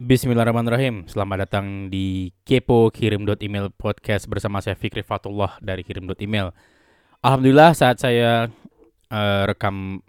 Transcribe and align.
Bismillahirrahmanirrahim. 0.00 1.04
Selamat 1.12 1.44
datang 1.44 1.92
di 1.92 2.32
Kepo 2.48 2.88
Kirim 2.88 3.20
Email 3.20 3.68
Podcast 3.68 4.24
bersama 4.32 4.56
saya 4.64 4.72
Fikri 4.72 5.04
Fatullah 5.04 5.60
dari 5.60 5.84
Kirim 5.84 6.08
Email. 6.16 6.56
Alhamdulillah 7.20 7.76
saat 7.76 8.00
saya 8.00 8.48
uh, 9.12 9.42
rekam 9.44 10.00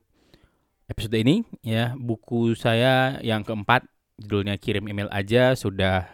episode 0.88 1.20
ini 1.20 1.44
ya, 1.60 1.92
buku 2.00 2.56
saya 2.56 3.20
yang 3.20 3.44
keempat 3.44 3.84
judulnya 4.16 4.56
Kirim 4.56 4.88
Email 4.88 5.12
aja 5.12 5.60
sudah 5.60 6.08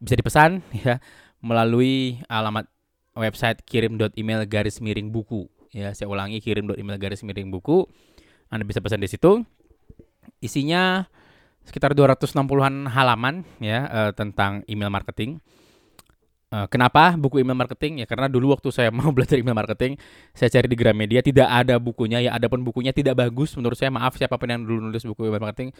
bisa 0.00 0.16
dipesan 0.16 0.64
ya 0.80 0.96
melalui 1.44 2.16
alamat 2.32 2.64
website 3.12 3.60
kirim.email 3.68 4.48
garis 4.48 4.80
miring 4.80 5.12
buku 5.12 5.52
ya. 5.68 5.92
Saya 5.92 6.08
ulangi 6.08 6.40
kirim.email 6.40 6.96
garis 6.96 7.20
miring 7.20 7.52
buku. 7.52 7.84
Anda 8.48 8.64
bisa 8.64 8.80
pesan 8.80 9.04
di 9.04 9.12
situ. 9.12 9.44
Isinya 10.40 11.12
sekitar 11.66 11.94
260-an 11.94 12.90
halaman 12.90 13.46
ya 13.62 13.86
uh, 13.88 14.10
tentang 14.14 14.66
email 14.66 14.90
marketing. 14.90 15.38
Uh, 16.52 16.68
kenapa 16.68 17.16
buku 17.16 17.40
email 17.40 17.56
marketing? 17.56 18.04
Ya 18.04 18.06
karena 18.06 18.28
dulu 18.28 18.52
waktu 18.52 18.68
saya 18.68 18.92
mau 18.96 19.08
belajar 19.08 19.40
email 19.40 19.56
marketing, 19.56 19.96
saya 20.36 20.52
cari 20.52 20.68
di 20.68 20.76
Gramedia 20.76 21.24
tidak 21.24 21.48
ada 21.48 21.80
bukunya. 21.80 22.20
Ya 22.20 22.36
ada 22.36 22.50
pun 22.50 22.60
bukunya 22.60 22.92
tidak 22.92 23.16
bagus 23.16 23.56
menurut 23.56 23.78
saya. 23.78 23.88
Maaf 23.88 24.20
siapa 24.20 24.36
pun 24.36 24.48
yang 24.50 24.62
dulu 24.62 24.92
nulis 24.92 25.06
buku 25.06 25.32
email 25.32 25.40
marketing 25.40 25.72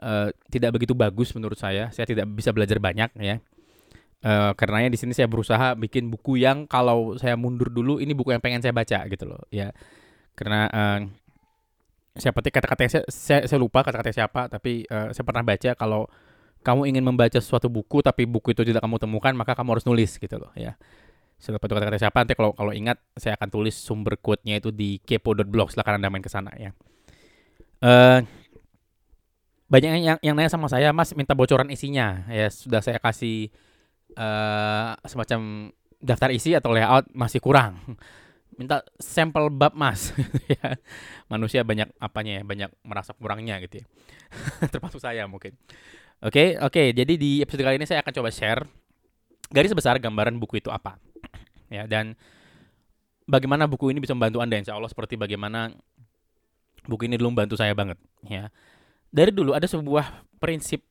uh, 0.00 0.30
tidak 0.48 0.78
begitu 0.78 0.94
bagus 0.94 1.34
menurut 1.34 1.58
saya. 1.58 1.90
Saya 1.90 2.06
tidak 2.06 2.30
bisa 2.32 2.54
belajar 2.54 2.78
banyak 2.78 3.10
ya. 3.18 3.42
Uh, 4.22 4.54
karenanya 4.54 4.94
di 4.94 4.98
sini 5.02 5.10
saya 5.10 5.26
berusaha 5.26 5.74
bikin 5.74 6.06
buku 6.06 6.38
yang 6.38 6.70
kalau 6.70 7.18
saya 7.18 7.34
mundur 7.34 7.66
dulu 7.66 7.98
ini 7.98 8.14
buku 8.14 8.30
yang 8.30 8.38
pengen 8.38 8.62
saya 8.62 8.70
baca 8.70 9.02
gitu 9.10 9.26
loh 9.26 9.42
ya. 9.50 9.74
Karena 10.38 10.70
uh, 10.70 11.00
siapa 12.12 12.44
kata-kata 12.44 12.82
saya, 12.88 13.04
saya 13.08 13.40
saya 13.48 13.58
lupa 13.60 13.80
kata-kata 13.80 14.12
siapa 14.12 14.44
tapi 14.52 14.84
uh, 14.92 15.08
saya 15.16 15.24
pernah 15.24 15.40
baca 15.40 15.70
kalau 15.72 16.04
kamu 16.62 16.92
ingin 16.94 17.02
membaca 17.02 17.40
suatu 17.40 17.72
buku 17.72 18.04
tapi 18.04 18.28
buku 18.28 18.52
itu 18.52 18.62
tidak 18.62 18.84
kamu 18.84 19.00
temukan 19.00 19.32
maka 19.34 19.56
kamu 19.56 19.78
harus 19.78 19.86
nulis 19.88 20.20
gitu 20.20 20.36
loh 20.38 20.52
ya. 20.54 20.76
Saya 21.42 21.58
kata-kata 21.58 21.98
siapa 21.98 22.22
nanti 22.22 22.38
kalau 22.38 22.54
kalau 22.54 22.70
ingat 22.70 23.02
saya 23.18 23.34
akan 23.34 23.48
tulis 23.50 23.74
sumber 23.74 24.14
quote-nya 24.20 24.62
itu 24.62 24.70
di 24.70 25.02
kepo.blog 25.02 25.74
silahkan 25.74 25.98
anda 25.98 26.06
main 26.06 26.22
ke 26.22 26.30
sana 26.30 26.54
ya. 26.54 26.70
Uh, 27.82 28.22
banyak 29.66 29.90
yang 30.06 30.18
yang 30.22 30.34
nanya 30.38 30.52
sama 30.52 30.70
saya 30.70 30.94
mas 30.94 31.10
minta 31.18 31.34
bocoran 31.34 31.66
isinya. 31.72 32.28
Ya 32.30 32.46
sudah 32.46 32.78
saya 32.78 33.02
kasih 33.02 33.50
uh, 34.14 34.94
semacam 35.02 35.72
daftar 35.98 36.30
isi 36.30 36.54
atau 36.54 36.70
layout 36.70 37.10
masih 37.10 37.42
kurang 37.42 37.78
minta 38.56 38.84
sampel 39.00 39.48
bab 39.52 39.72
mas. 39.76 40.12
Ya. 40.52 40.76
Manusia 41.26 41.64
banyak 41.64 41.88
apanya 41.96 42.40
ya 42.40 42.42
banyak 42.44 42.70
merasa 42.84 43.16
kurangnya 43.16 43.56
gitu 43.64 43.82
ya. 43.82 43.86
Termasuk 44.72 45.00
saya 45.00 45.24
mungkin. 45.24 45.56
Oke 46.22 46.28
okay, 46.28 46.48
oke. 46.60 46.72
Okay, 46.72 46.86
jadi 46.94 47.14
di 47.16 47.40
episode 47.42 47.64
kali 47.64 47.80
ini 47.80 47.88
saya 47.88 48.04
akan 48.04 48.12
coba 48.14 48.30
share 48.30 48.62
garis 49.52 49.72
besar 49.74 49.96
gambaran 49.98 50.36
buku 50.36 50.60
itu 50.60 50.68
apa. 50.68 51.00
Ya 51.72 51.88
dan 51.88 52.14
bagaimana 53.24 53.64
buku 53.64 53.90
ini 53.90 53.98
bisa 53.98 54.12
membantu 54.12 54.44
anda. 54.44 54.60
Insya 54.60 54.76
Allah 54.76 54.92
seperti 54.92 55.16
bagaimana 55.16 55.72
buku 56.86 57.08
ini 57.08 57.16
dulu 57.16 57.32
membantu 57.32 57.56
saya 57.56 57.72
banget 57.72 57.98
ya. 58.28 58.52
Dari 59.12 59.32
dulu 59.32 59.52
ada 59.52 59.68
sebuah 59.68 60.24
prinsip 60.40 60.84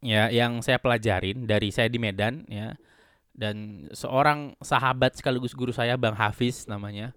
ya 0.00 0.32
yang 0.32 0.64
saya 0.64 0.80
pelajarin 0.80 1.44
dari 1.44 1.68
saya 1.70 1.92
di 1.92 2.00
Medan 2.00 2.48
ya 2.48 2.72
dan 3.40 3.88
seorang 3.96 4.52
sahabat 4.60 5.16
sekaligus 5.16 5.56
guru 5.56 5.72
saya 5.72 5.96
Bang 5.96 6.12
Hafiz 6.12 6.68
namanya 6.68 7.16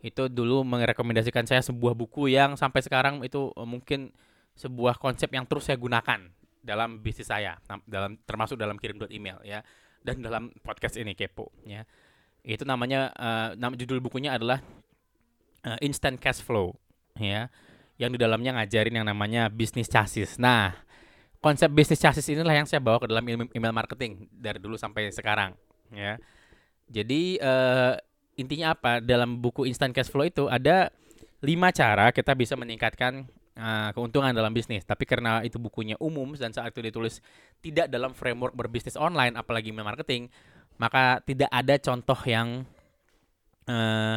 itu 0.00 0.32
dulu 0.32 0.64
merekomendasikan 0.64 1.44
saya 1.44 1.60
sebuah 1.60 1.92
buku 1.92 2.32
yang 2.32 2.56
sampai 2.56 2.80
sekarang 2.80 3.20
itu 3.20 3.52
eh, 3.52 3.68
mungkin 3.68 4.08
sebuah 4.56 4.96
konsep 4.96 5.28
yang 5.28 5.44
terus 5.44 5.68
saya 5.68 5.76
gunakan 5.76 6.24
dalam 6.64 7.04
bisnis 7.04 7.28
saya 7.28 7.60
dalam 7.84 8.16
termasuk 8.24 8.56
dalam 8.56 8.80
kirim 8.80 8.96
email 9.12 9.38
ya 9.44 9.60
dan 10.00 10.24
dalam 10.24 10.50
podcast 10.64 10.96
ini 10.96 11.12
kepo 11.12 11.52
ya. 11.68 11.84
Itu 12.42 12.64
namanya 12.64 13.12
uh, 13.18 13.48
nama 13.58 13.74
judul 13.76 14.00
bukunya 14.00 14.32
adalah 14.34 14.62
uh, 15.66 15.78
instant 15.84 16.16
cash 16.18 16.40
flow 16.40 16.74
ya 17.18 17.50
yang 17.98 18.14
di 18.14 18.18
dalamnya 18.18 18.54
ngajarin 18.56 19.02
yang 19.02 19.06
namanya 19.06 19.50
bisnis 19.50 19.90
chassis 19.90 20.38
nah 20.38 20.78
konsep 21.38 21.70
bisnis 21.70 22.02
chassis 22.02 22.26
inilah 22.30 22.54
yang 22.54 22.66
saya 22.66 22.82
bawa 22.82 22.98
ke 22.98 23.06
dalam 23.06 23.24
email 23.26 23.74
marketing 23.74 24.26
dari 24.30 24.58
dulu 24.58 24.74
sampai 24.74 25.10
sekarang 25.14 25.54
ya. 25.94 26.18
Jadi 26.88 27.36
uh, 27.38 27.94
intinya 28.40 28.72
apa? 28.74 28.98
Dalam 29.04 29.38
buku 29.38 29.68
Instant 29.68 29.92
Cash 29.92 30.08
Flow 30.08 30.24
itu 30.24 30.48
ada 30.48 30.88
lima 31.44 31.70
cara 31.70 32.10
kita 32.10 32.34
bisa 32.34 32.58
meningkatkan 32.58 33.28
uh, 33.54 33.90
keuntungan 33.92 34.32
dalam 34.32 34.50
bisnis. 34.50 34.82
Tapi 34.82 35.04
karena 35.04 35.44
itu 35.44 35.60
bukunya 35.60 35.94
umum 36.00 36.32
dan 36.34 36.50
saat 36.50 36.72
itu 36.72 36.80
ditulis 36.80 37.20
tidak 37.60 37.92
dalam 37.92 38.16
framework 38.16 38.56
berbisnis 38.56 38.96
online, 38.96 39.36
apalagi 39.36 39.70
email 39.70 39.86
marketing, 39.86 40.32
maka 40.80 41.20
tidak 41.26 41.50
ada 41.52 41.74
contoh 41.76 42.18
yang 42.24 42.64
uh, 43.68 44.16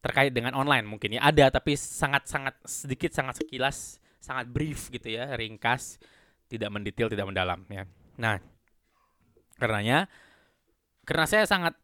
terkait 0.00 0.30
dengan 0.30 0.54
online 0.54 0.86
mungkin 0.86 1.18
ya 1.18 1.20
ada 1.26 1.50
tapi 1.50 1.74
sangat-sangat 1.74 2.54
sedikit 2.62 3.10
sangat 3.10 3.42
sekilas 3.42 3.98
sangat 4.22 4.46
brief 4.46 4.86
gitu 4.94 5.10
ya 5.10 5.34
ringkas 5.34 5.98
tidak 6.46 6.70
mendetail, 6.70 7.10
tidak 7.10 7.26
mendalam 7.26 7.62
ya. 7.68 7.84
Nah, 8.16 8.40
karenanya 9.58 10.06
karena 11.06 11.26
saya 11.26 11.44
sangat 11.46 11.74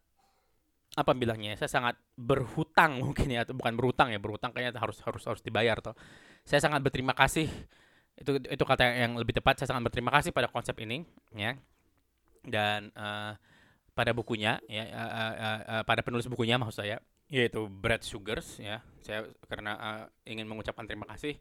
apa 0.92 1.12
bilangnya? 1.16 1.56
Saya 1.56 1.70
sangat 1.70 1.96
berhutang 2.18 3.00
mungkin 3.00 3.32
ya, 3.32 3.48
atau 3.48 3.56
bukan 3.56 3.72
berhutang 3.78 4.12
ya, 4.12 4.20
berhutang 4.20 4.52
kayaknya 4.52 4.76
harus 4.76 5.00
harus 5.00 5.22
harus 5.24 5.40
dibayar 5.40 5.80
toh. 5.80 5.96
Saya 6.44 6.60
sangat 6.60 6.84
berterima 6.84 7.16
kasih 7.16 7.48
itu 8.18 8.30
itu 8.44 8.64
kata 8.66 8.84
yang 8.84 9.16
lebih 9.16 9.32
tepat. 9.32 9.62
Saya 9.62 9.72
sangat 9.72 9.88
berterima 9.88 10.12
kasih 10.12 10.34
pada 10.34 10.50
konsep 10.52 10.76
ini 10.84 11.06
ya. 11.32 11.56
Dan 12.42 12.90
uh, 12.98 13.38
pada 13.94 14.10
bukunya 14.12 14.58
ya 14.66 14.84
uh, 14.90 15.10
uh, 15.14 15.60
uh, 15.62 15.82
pada 15.86 16.02
penulis 16.02 16.26
bukunya 16.26 16.58
maksud 16.58 16.82
saya 16.82 16.98
yaitu 17.32 17.64
Brad 17.70 18.04
Sugars 18.04 18.60
ya. 18.60 18.84
Saya 19.00 19.24
karena 19.48 19.72
uh, 19.78 20.04
ingin 20.28 20.44
mengucapkan 20.44 20.84
terima 20.84 21.08
kasih 21.08 21.40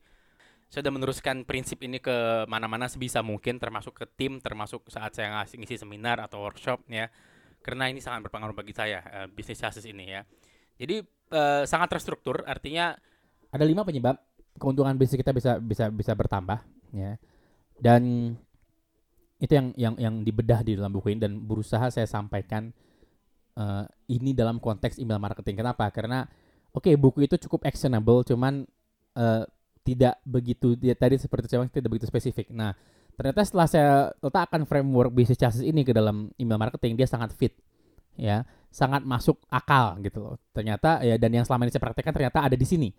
saya 0.72 0.88
sudah 0.88 0.96
meneruskan 0.96 1.44
prinsip 1.44 1.84
ini 1.84 2.00
ke 2.00 2.48
mana-mana 2.48 2.88
sebisa 2.88 3.20
mungkin 3.20 3.60
termasuk 3.60 3.92
ke 3.92 4.08
tim 4.08 4.40
termasuk 4.40 4.88
saat 4.88 5.12
saya 5.12 5.36
ngasih 5.36 5.60
ngisi 5.60 5.84
seminar 5.84 6.24
atau 6.24 6.40
workshop 6.48 6.88
ya. 6.88 7.12
Karena 7.60 7.92
ini 7.92 8.00
sangat 8.00 8.24
berpengaruh 8.32 8.56
bagi 8.56 8.72
saya 8.72 9.04
uh, 9.04 9.28
bisnis 9.28 9.60
chassis 9.60 9.84
ini 9.84 10.16
ya. 10.16 10.24
Jadi 10.80 11.04
uh, 11.36 11.68
sangat 11.68 11.92
terstruktur 11.92 12.48
artinya 12.48 12.96
ada 13.52 13.68
lima 13.68 13.84
penyebab 13.84 14.16
keuntungan 14.56 14.96
bisnis 14.96 15.20
kita 15.20 15.36
bisa 15.36 15.60
bisa 15.60 15.92
bisa 15.92 16.16
bertambah 16.16 16.64
ya. 16.96 17.20
Dan 17.76 18.32
itu 19.44 19.52
yang 19.52 19.68
yang 19.76 19.94
yang 20.00 20.16
dibedah 20.24 20.64
di 20.64 20.80
dalam 20.80 20.96
buku 20.96 21.12
ini 21.12 21.20
dan 21.20 21.36
berusaha 21.36 21.92
saya 21.92 22.08
sampaikan 22.08 22.72
uh, 23.60 23.84
ini 24.08 24.32
dalam 24.32 24.56
konteks 24.64 25.04
email 25.04 25.20
marketing. 25.20 25.60
Kenapa? 25.60 25.92
Karena 25.92 26.24
oke 26.72 26.88
okay, 26.88 26.96
buku 26.96 27.28
itu 27.28 27.36
cukup 27.36 27.68
actionable 27.68 28.24
cuman 28.24 28.64
uh, 29.20 29.44
tidak 29.82 30.22
begitu 30.24 30.78
ya, 30.80 30.94
tadi 30.94 31.18
seperti 31.18 31.50
saya 31.50 31.66
tidak 31.70 31.90
begitu 31.90 32.08
spesifik. 32.10 32.54
Nah, 32.54 32.78
ternyata 33.18 33.42
setelah 33.42 33.68
saya 33.68 33.92
letakkan 34.22 34.66
framework 34.66 35.12
bisnis 35.14 35.38
chassis 35.38 35.66
ini 35.66 35.82
ke 35.82 35.92
dalam 35.92 36.30
email 36.38 36.62
marketing, 36.62 36.94
dia 36.98 37.10
sangat 37.10 37.34
fit, 37.34 37.58
ya, 38.14 38.46
sangat 38.70 39.02
masuk 39.04 39.42
akal 39.50 39.98
gitu 40.06 40.22
loh. 40.22 40.36
Ternyata 40.54 41.02
ya 41.02 41.18
dan 41.18 41.34
yang 41.34 41.46
selama 41.46 41.68
ini 41.68 41.72
saya 41.74 41.84
praktekkan 41.84 42.14
ternyata 42.14 42.40
ada 42.46 42.56
di 42.56 42.66
sini. 42.66 42.90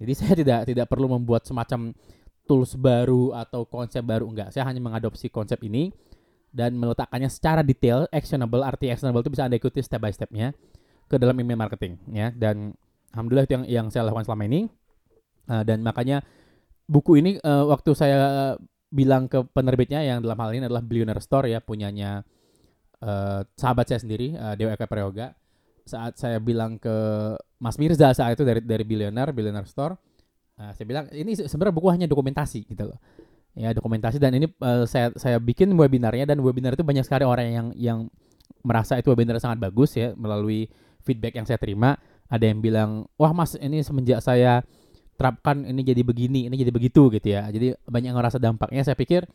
Jadi 0.00 0.12
saya 0.20 0.32
tidak 0.38 0.60
tidak 0.70 0.86
perlu 0.86 1.10
membuat 1.10 1.44
semacam 1.44 1.92
tools 2.48 2.74
baru 2.74 3.36
atau 3.36 3.66
konsep 3.68 4.02
baru 4.02 4.26
enggak. 4.26 4.50
Saya 4.50 4.66
hanya 4.66 4.82
mengadopsi 4.82 5.30
konsep 5.30 5.60
ini 5.62 5.94
dan 6.50 6.74
meletakkannya 6.74 7.30
secara 7.30 7.62
detail, 7.62 8.10
actionable. 8.10 8.66
Arti 8.66 8.90
actionable 8.90 9.22
itu 9.22 9.30
bisa 9.30 9.46
anda 9.46 9.54
ikuti 9.54 9.78
step 9.82 10.02
by 10.02 10.10
stepnya 10.10 10.50
ke 11.06 11.14
dalam 11.18 11.34
email 11.38 11.58
marketing, 11.58 11.98
ya. 12.10 12.34
Dan 12.34 12.74
alhamdulillah 13.14 13.46
itu 13.46 13.54
yang 13.54 13.64
yang 13.66 13.86
saya 13.90 14.06
lakukan 14.06 14.26
selama 14.26 14.46
ini 14.50 14.70
Uh, 15.50 15.66
dan 15.66 15.82
makanya 15.82 16.22
buku 16.86 17.18
ini 17.18 17.42
uh, 17.42 17.66
waktu 17.66 17.90
saya 17.98 18.54
bilang 18.90 19.26
ke 19.30 19.42
penerbitnya 19.50 20.02
yang 20.02 20.22
dalam 20.22 20.38
hal 20.38 20.50
ini 20.54 20.66
adalah 20.66 20.82
Billionaire 20.82 21.22
Store 21.22 21.46
ya 21.46 21.58
punyanya 21.58 22.22
uh, 23.02 23.42
sahabat 23.58 23.90
saya 23.90 24.02
sendiri 24.02 24.34
uh, 24.38 24.54
Dewa 24.54 24.74
Eka 24.74 24.86
Prayoga. 24.86 25.34
Saat 25.86 26.22
saya 26.22 26.38
bilang 26.38 26.78
ke 26.78 26.94
Mas 27.58 27.74
Mirza 27.78 28.14
saat 28.14 28.38
itu 28.38 28.46
dari 28.46 28.62
dari 28.62 28.86
Billionaire 28.86 29.34
Billionaire 29.34 29.66
Store, 29.66 29.98
uh, 30.58 30.70
saya 30.74 30.86
bilang 30.86 31.10
ini 31.10 31.34
sebenarnya 31.34 31.74
buku 31.74 31.88
hanya 31.90 32.06
dokumentasi 32.06 32.66
gitu 32.70 32.90
loh. 32.90 32.98
Ya 33.58 33.74
dokumentasi 33.74 34.22
dan 34.22 34.38
ini 34.38 34.46
uh, 34.62 34.86
saya 34.86 35.10
saya 35.18 35.42
bikin 35.42 35.74
webinarnya 35.74 36.30
dan 36.30 36.38
webinar 36.42 36.78
itu 36.78 36.86
banyak 36.86 37.02
sekali 37.02 37.26
orang 37.26 37.50
yang 37.50 37.66
yang 37.74 37.98
merasa 38.62 38.98
itu 38.98 39.10
webinar 39.10 39.42
sangat 39.42 39.58
bagus 39.58 39.98
ya 39.98 40.14
melalui 40.14 40.70
feedback 41.02 41.38
yang 41.38 41.46
saya 41.46 41.58
terima. 41.58 41.98
Ada 42.30 42.46
yang 42.46 42.62
bilang, 42.62 43.10
wah 43.18 43.34
mas 43.34 43.58
ini 43.58 43.82
semenjak 43.82 44.22
saya 44.22 44.62
terapkan 45.20 45.60
ini 45.68 45.84
jadi 45.84 46.00
begini, 46.00 46.48
ini 46.48 46.56
jadi 46.56 46.72
begitu 46.72 47.12
gitu 47.12 47.28
ya. 47.28 47.44
Jadi 47.52 47.76
banyak 47.84 48.16
ngerasa 48.16 48.40
dampaknya. 48.40 48.80
Saya 48.80 48.96
pikir 48.96 49.28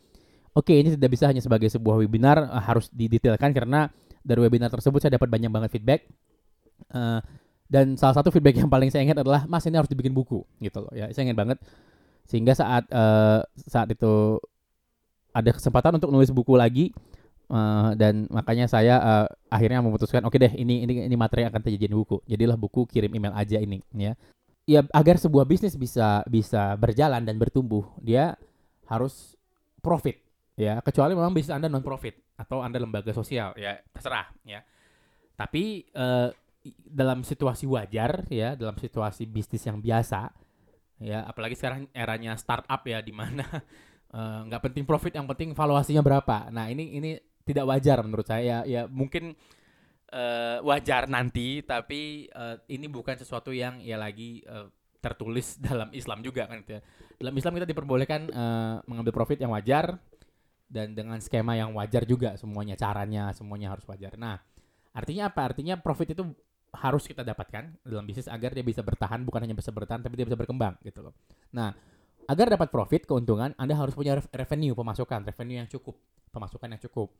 oke 0.50 0.66
okay, 0.66 0.82
ini 0.82 0.98
tidak 0.98 1.14
bisa 1.14 1.30
hanya 1.30 1.38
sebagai 1.38 1.70
sebuah 1.70 2.02
webinar 2.02 2.42
uh, 2.42 2.58
harus 2.58 2.90
didetailkan 2.90 3.54
karena 3.54 3.86
dari 4.26 4.42
webinar 4.42 4.66
tersebut 4.74 4.98
saya 4.98 5.14
dapat 5.14 5.30
banyak 5.30 5.50
banget 5.54 5.70
feedback. 5.70 6.10
Uh, 6.90 7.22
dan 7.70 7.94
salah 7.94 8.18
satu 8.18 8.34
feedback 8.34 8.58
yang 8.58 8.66
paling 8.66 8.90
saya 8.90 9.06
ingat 9.06 9.22
adalah 9.22 9.46
Mas 9.46 9.62
ini 9.66 9.78
harus 9.78 9.90
dibikin 9.90 10.10
buku 10.10 10.42
gitu 10.58 10.82
loh 10.82 10.90
ya. 10.90 11.06
Saya 11.14 11.30
ingat 11.30 11.38
banget 11.38 11.58
sehingga 12.26 12.58
saat 12.58 12.90
uh, 12.90 13.46
saat 13.70 13.86
itu 13.94 14.42
ada 15.30 15.50
kesempatan 15.54 16.02
untuk 16.02 16.10
nulis 16.10 16.34
buku 16.34 16.58
lagi 16.58 16.90
uh, 17.50 17.94
dan 17.94 18.26
makanya 18.34 18.66
saya 18.66 18.98
uh, 18.98 19.26
akhirnya 19.46 19.78
memutuskan 19.78 20.26
oke 20.26 20.34
okay 20.34 20.50
deh 20.50 20.52
ini 20.58 20.82
ini 20.82 21.06
ini 21.06 21.16
materi 21.16 21.46
akan 21.46 21.60
terjadi 21.62 21.94
buku 21.94 22.18
jadilah 22.26 22.58
buku 22.58 22.88
kirim 22.90 23.14
email 23.14 23.34
aja 23.36 23.62
ini 23.62 23.78
ya 23.94 24.18
ya 24.66 24.82
agar 24.90 25.16
sebuah 25.16 25.46
bisnis 25.46 25.78
bisa 25.78 26.26
bisa 26.26 26.74
berjalan 26.76 27.22
dan 27.22 27.38
bertumbuh 27.38 27.86
dia 28.02 28.34
harus 28.90 29.38
profit 29.78 30.18
ya. 30.58 30.82
Kecuali 30.82 31.14
memang 31.14 31.30
bisnis 31.30 31.54
anda 31.54 31.70
non 31.70 31.86
profit 31.86 32.18
atau 32.36 32.60
anda 32.60 32.82
lembaga 32.82 33.14
sosial 33.14 33.54
ya 33.54 33.78
terserah 33.94 34.26
ya. 34.42 34.60
Tapi 35.38 35.86
uh, 35.94 36.34
dalam 36.82 37.22
situasi 37.22 37.64
wajar 37.70 38.26
ya 38.26 38.58
dalam 38.58 38.74
situasi 38.74 39.22
bisnis 39.30 39.62
yang 39.62 39.78
biasa 39.78 40.34
ya 40.98 41.22
apalagi 41.22 41.54
sekarang 41.54 41.86
eranya 41.94 42.34
startup 42.34 42.82
ya 42.82 42.98
di 42.98 43.14
mana 43.14 43.46
nggak 44.50 44.60
uh, 44.60 44.64
penting 44.66 44.82
profit 44.82 45.14
yang 45.14 45.30
penting 45.30 45.54
valuasinya 45.54 46.02
berapa. 46.02 46.50
Nah 46.50 46.66
ini 46.66 46.98
ini 46.98 47.14
tidak 47.46 47.70
wajar 47.70 48.02
menurut 48.02 48.26
saya 48.26 48.66
ya 48.66 48.90
mungkin 48.90 49.38
uh, 50.12 50.58
wajar 50.62 51.10
nanti 51.10 51.62
tapi 51.64 52.30
uh, 52.34 52.60
ini 52.70 52.86
bukan 52.86 53.18
sesuatu 53.18 53.50
yang 53.50 53.82
ya 53.82 53.98
lagi 53.98 54.44
uh, 54.46 54.70
tertulis 55.02 55.58
dalam 55.66 55.90
Islam 55.94 56.22
juga 56.22 56.46
kan 56.50 56.62
gitu 56.62 56.78
ya. 56.78 56.82
Dalam 57.16 57.34
Islam 57.38 57.52
kita 57.56 57.66
diperbolehkan 57.66 58.20
uh, 58.30 58.76
mengambil 58.84 59.14
profit 59.14 59.40
yang 59.40 59.54
wajar 59.54 59.96
dan 60.66 60.92
dengan 60.98 61.22
skema 61.22 61.54
yang 61.54 61.70
wajar 61.78 62.02
juga 62.02 62.34
semuanya 62.34 62.74
caranya 62.74 63.30
semuanya 63.32 63.72
harus 63.72 63.86
wajar. 63.86 64.18
Nah, 64.18 64.42
artinya 64.92 65.30
apa? 65.30 65.46
Artinya 65.46 65.78
profit 65.78 66.12
itu 66.12 66.26
harus 66.76 67.08
kita 67.08 67.24
dapatkan 67.24 67.80
dalam 67.86 68.04
bisnis 68.04 68.28
agar 68.28 68.52
dia 68.52 68.60
bisa 68.60 68.84
bertahan 68.84 69.24
bukan 69.24 69.48
hanya 69.48 69.56
bisa 69.56 69.72
bertahan 69.72 70.04
tapi 70.04 70.18
dia 70.18 70.26
bisa 70.28 70.36
berkembang 70.36 70.76
gitu 70.84 71.00
loh. 71.00 71.14
Nah, 71.54 71.72
agar 72.26 72.52
dapat 72.52 72.68
profit 72.68 73.06
keuntungan 73.06 73.54
Anda 73.56 73.78
harus 73.78 73.94
punya 73.94 74.18
revenue 74.18 74.74
pemasukan, 74.74 75.24
revenue 75.24 75.62
yang 75.62 75.70
cukup, 75.70 75.96
pemasukan 76.34 76.68
yang 76.76 76.82
cukup 76.82 77.14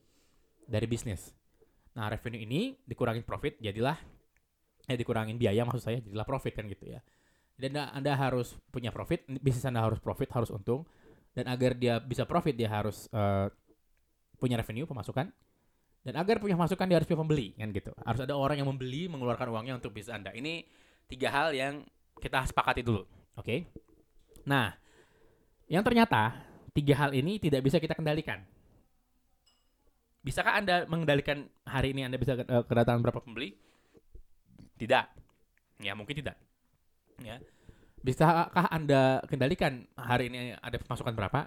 dari 0.66 0.84
bisnis. 0.90 1.32
Nah, 1.96 2.12
revenue 2.12 2.44
ini 2.44 2.76
dikurangin 2.84 3.24
profit 3.24 3.56
jadilah 3.56 3.96
eh 4.86 4.94
dikurangin 4.94 5.34
biaya 5.34 5.66
maksud 5.66 5.82
saya 5.82 5.98
jadilah 5.98 6.28
profit 6.28 6.52
kan 6.54 6.68
gitu 6.68 6.86
ya. 6.86 7.00
Dan 7.56 7.72
Anda 7.72 8.12
harus 8.12 8.52
punya 8.68 8.92
profit, 8.92 9.24
bisnis 9.40 9.64
Anda 9.64 9.80
harus 9.80 9.96
profit, 9.98 10.28
harus 10.36 10.52
untung 10.52 10.84
dan 11.32 11.48
agar 11.48 11.72
dia 11.76 12.00
bisa 12.00 12.28
profit 12.28 12.52
dia 12.52 12.68
harus 12.68 13.08
uh, 13.12 13.48
punya 14.36 14.60
revenue 14.60 14.84
pemasukan 14.84 15.32
dan 16.06 16.14
agar 16.14 16.38
punya 16.38 16.54
masukan 16.54 16.86
dia 16.86 16.96
harus 17.00 17.08
punya 17.08 17.20
pembeli 17.24 17.56
kan 17.56 17.68
gitu. 17.72 17.92
Harus 18.04 18.20
ada 18.22 18.36
orang 18.36 18.60
yang 18.60 18.68
membeli 18.68 19.08
mengeluarkan 19.08 19.48
uangnya 19.50 19.80
untuk 19.80 19.90
bisnis 19.96 20.14
Anda. 20.14 20.30
Ini 20.36 20.62
tiga 21.08 21.32
hal 21.32 21.56
yang 21.56 21.82
kita 22.20 22.44
sepakati 22.46 22.84
dulu. 22.84 23.02
Oke. 23.36 23.42
Okay? 23.42 23.58
Nah, 24.46 24.70
yang 25.66 25.82
ternyata 25.82 26.38
tiga 26.70 26.94
hal 26.94 27.10
ini 27.16 27.42
tidak 27.42 27.64
bisa 27.64 27.82
kita 27.82 27.96
kendalikan. 27.96 28.44
Bisakah 30.26 30.58
Anda 30.58 30.90
mengendalikan 30.90 31.46
hari 31.62 31.94
ini 31.94 32.02
Anda 32.02 32.18
bisa 32.18 32.34
uh, 32.34 32.66
kedatangan 32.66 32.98
berapa 32.98 33.22
pembeli? 33.22 33.54
Tidak. 34.74 35.06
Ya, 35.86 35.94
mungkin 35.94 36.18
tidak. 36.18 36.34
Ya. 37.22 37.38
Bisakah 38.02 38.66
Anda 38.74 39.22
kendalikan 39.30 39.86
hari 39.94 40.26
ini 40.26 40.58
ada 40.58 40.82
pemasukan 40.82 41.14
berapa? 41.14 41.46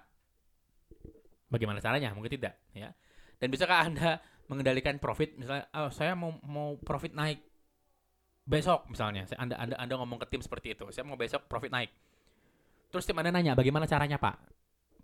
Bagaimana 1.51 1.83
caranya? 1.83 2.15
Mungkin 2.15 2.39
tidak, 2.39 2.55
ya. 2.71 2.95
Dan 3.43 3.51
bisakah 3.51 3.83
Anda 3.83 4.23
mengendalikan 4.49 4.97
profit 4.97 5.37
misalnya 5.37 5.69
oh, 5.77 5.93
saya 5.93 6.17
mau 6.17 6.33
mau 6.41 6.73
profit 6.81 7.13
naik 7.13 7.37
besok 8.49 8.89
misalnya 8.89 9.29
saya 9.29 9.45
anda 9.45 9.55
anda 9.61 9.77
anda 9.77 9.93
ngomong 10.01 10.17
ke 10.25 10.33
tim 10.33 10.41
seperti 10.41 10.73
itu 10.73 10.89
saya 10.89 11.05
mau 11.05 11.13
besok 11.13 11.45
profit 11.45 11.69
naik 11.69 11.93
terus 12.89 13.05
tim 13.05 13.13
anda 13.21 13.29
nanya 13.29 13.53
bagaimana 13.53 13.85
caranya 13.85 14.17
pak 14.17 14.41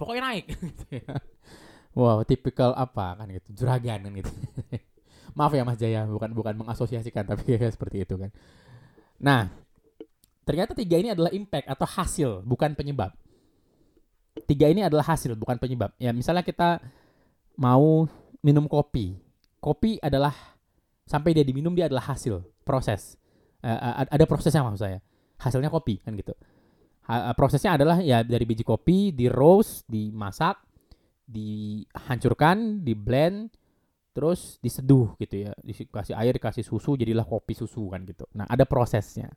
pokoknya 0.01 0.33
naik 0.33 0.49
wow 1.95 2.21
tipikal 2.27 2.75
apa? 2.75 3.15
Kan 3.17 3.31
gitu 3.31 3.63
juragan 3.63 4.03
kan 4.03 4.11
gitu. 4.11 4.31
Maaf 5.37 5.51
ya 5.55 5.63
Mas 5.63 5.79
Jaya 5.79 6.03
bukan 6.05 6.31
bukan 6.35 6.53
mengasosiasikan 6.59 7.23
tapi 7.25 7.55
ya 7.55 7.67
seperti 7.75 8.03
itu 8.03 8.19
kan. 8.19 8.29
Nah 9.23 9.49
ternyata 10.45 10.77
tiga 10.77 10.99
ini 11.01 11.09
adalah 11.09 11.31
impact 11.33 11.65
atau 11.65 11.87
hasil 11.87 12.29
bukan 12.43 12.75
penyebab. 12.75 13.15
Tiga 14.45 14.67
ini 14.67 14.83
adalah 14.83 15.07
hasil 15.15 15.33
bukan 15.39 15.55
penyebab. 15.57 15.95
Ya 15.95 16.11
misalnya 16.11 16.43
kita 16.43 16.83
mau 17.55 18.05
minum 18.43 18.67
kopi. 18.67 19.15
Kopi 19.63 19.97
adalah 20.03 20.35
sampai 21.07 21.31
dia 21.31 21.41
diminum 21.47 21.71
dia 21.71 21.87
adalah 21.87 22.13
hasil 22.13 22.43
proses. 22.67 23.15
Uh, 23.63 24.05
ada 24.05 24.25
prosesnya 24.27 24.61
maksud 24.61 24.83
saya. 24.83 24.99
Hasilnya 25.39 25.71
kopi 25.71 26.03
kan 26.03 26.13
gitu. 26.13 26.35
Uh, 27.05 27.33
prosesnya 27.33 27.79
adalah 27.79 28.01
ya 28.03 28.21
dari 28.21 28.43
biji 28.45 28.61
kopi 28.61 29.13
di 29.15 29.29
roast 29.31 29.87
dimasak 29.89 30.64
dihancurkan, 31.25 32.85
di 32.85 32.93
blend, 32.93 33.49
terus 34.15 34.61
diseduh 34.63 35.17
gitu 35.19 35.49
ya, 35.49 35.51
dikasih 35.59 36.15
air, 36.15 36.33
dikasih 36.37 36.63
susu, 36.63 36.95
jadilah 36.95 37.27
kopi 37.27 37.51
susu 37.57 37.91
kan 37.91 38.05
gitu. 38.07 38.23
Nah 38.37 38.47
ada 38.47 38.63
prosesnya. 38.63 39.27